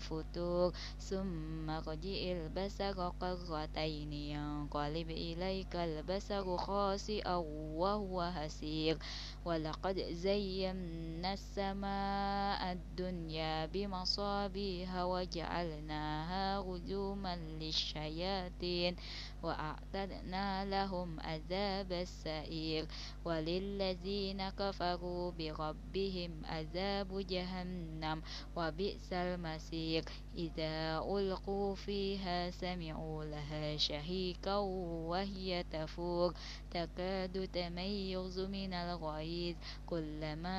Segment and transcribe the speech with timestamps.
[0.00, 7.34] فتور ثم ارجع البصر قرتين ينقلب إليك البصر خاسئا
[7.76, 8.98] وهو هسير
[9.44, 18.96] ولقد زينا السماء الدنيا بمصابيها وجعلناها رجوما للشياطين
[19.42, 22.86] وأعتدنا لهم عذاب السعير
[23.24, 28.22] وللذين كفروا بربهم عذاب جهنم
[28.56, 30.04] وبئس المصير.
[30.36, 34.56] إذا ألقوا فيها سمعوا لها شهيكا
[35.10, 36.34] وهي تفور.
[36.70, 39.56] تكاد تميز من الغيظ.
[39.86, 40.56] كلما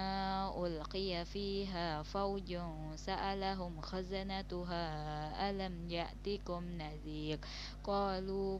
[0.68, 2.58] ألقي فيها فوج
[2.96, 4.86] سألهم خزنتها
[5.50, 7.40] ألم يأتكم نذير؟
[7.84, 8.60] قالوا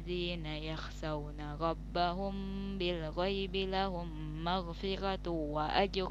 [0.45, 2.35] يخشون ربهم
[2.77, 6.09] بالغيب لهم مغفرة وأجر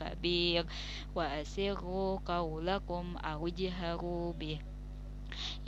[0.00, 0.66] كبير.
[1.14, 4.69] وأسروا قولكم أو اجهروا به.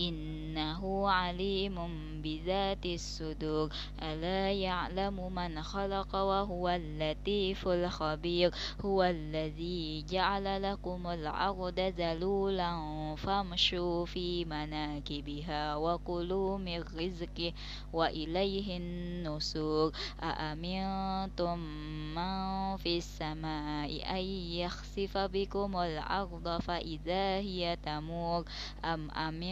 [0.01, 1.77] إنه عليم
[2.23, 3.69] بذات الصدور.
[4.03, 8.51] ألا يعلم من خلق وهو اللطيف الخبير.
[8.85, 12.73] هو الذي جعل لكم الأرض ذلولا
[13.17, 17.53] فامشوا في مناكبها وكلوا من رزقه
[17.93, 19.93] وإليه النشور
[20.23, 21.59] أأمنتم
[22.15, 24.25] من في السماء أن
[24.65, 28.45] يخسف بكم الأرض فإذا هي تمور؟
[28.85, 29.52] أم أمنتم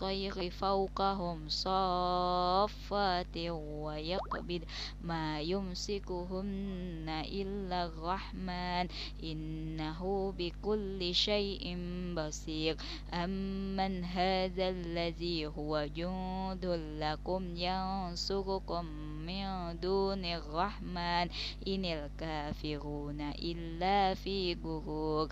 [0.00, 4.62] الطير فوقهم صافات ويقبض
[5.04, 8.88] ما يمسكهن إلا الرحمن.
[9.22, 11.76] إنه بكل شيء
[12.16, 12.76] بصير.
[13.12, 16.64] أمن هذا الذي هو جند
[17.00, 18.84] لكم ينصركم
[19.28, 21.28] من دون الرحمن.
[21.68, 25.28] إن الكافرون إلا في غرور.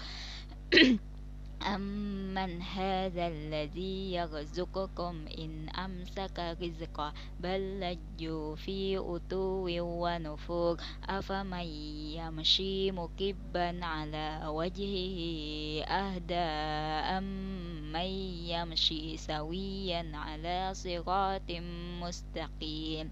[1.63, 10.77] أمن هذا الذي يرزقكم إن أمسك رزقه بل لجوا في أتو ونفور
[11.09, 11.67] أفمن
[12.19, 15.19] يمشي مكبا على وجهه
[15.85, 16.49] أهدى
[17.19, 18.09] أمن
[18.55, 21.51] يمشي سويا على صراط
[22.03, 23.11] مستقيم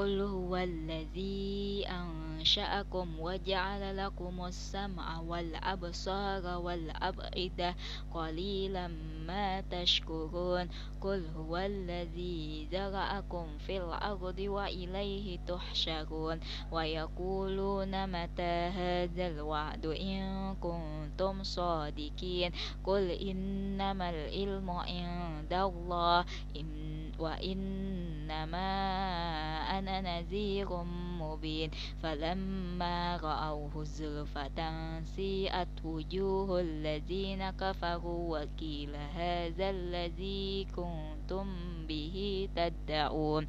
[0.00, 7.74] قل هو الذي أنشأكم وجعل لكم السمع والأبصار والأفئدة
[8.14, 8.88] قليلا
[9.26, 10.68] ما تشكرون.
[11.00, 16.40] قل هو الذي ذرأكم في الأرض وإليه تحشرون.
[16.72, 22.52] ويقولون متى هذا الوعد إن كنتم صادقين.
[22.84, 26.24] قل إنما العلم عند الله.
[26.56, 26.90] إن
[28.30, 28.70] وإنما
[29.78, 30.82] أنا نذير
[31.18, 31.70] مبين.
[32.02, 34.60] فلما رأوه زلفة
[35.02, 38.38] سيئت وجوه الذين كفروا.
[38.38, 41.46] وكيل هذا الذي كنتم
[41.88, 43.48] به تدعون.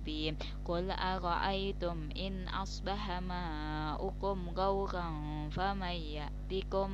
[0.00, 5.08] مبين قل أرأيتم إن أصبح ماؤكم غورا
[5.52, 6.90] فمن يأتكم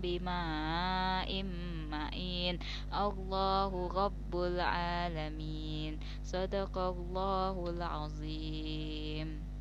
[0.00, 1.42] بماء
[1.90, 2.58] معين
[2.94, 9.53] الله رب العالمين صدق الله العظيم.